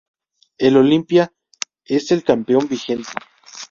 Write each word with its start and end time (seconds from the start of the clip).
El 0.57 0.77
Olimpia 0.77 1.31
es 1.85 2.09
el 2.11 2.23
campeón 2.23 2.67
vigente. 2.67 3.09